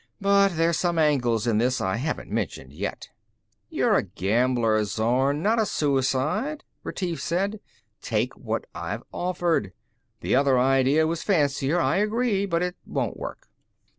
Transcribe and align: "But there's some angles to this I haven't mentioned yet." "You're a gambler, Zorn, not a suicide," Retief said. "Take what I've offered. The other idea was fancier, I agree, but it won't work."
"But 0.19 0.55
there's 0.57 0.79
some 0.79 0.97
angles 0.97 1.43
to 1.43 1.53
this 1.53 1.79
I 1.79 1.97
haven't 1.97 2.31
mentioned 2.31 2.73
yet." 2.73 3.09
"You're 3.69 3.93
a 3.97 4.01
gambler, 4.01 4.83
Zorn, 4.83 5.43
not 5.43 5.59
a 5.59 5.65
suicide," 5.67 6.63
Retief 6.81 7.21
said. 7.21 7.59
"Take 8.01 8.35
what 8.35 8.65
I've 8.73 9.03
offered. 9.13 9.73
The 10.21 10.35
other 10.35 10.57
idea 10.57 11.05
was 11.05 11.21
fancier, 11.21 11.79
I 11.79 11.97
agree, 11.97 12.47
but 12.47 12.63
it 12.63 12.77
won't 12.83 13.15
work." 13.15 13.47